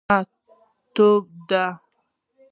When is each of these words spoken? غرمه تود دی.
غرمه 0.03 0.21
تود 0.93 1.25
دی. 1.49 1.63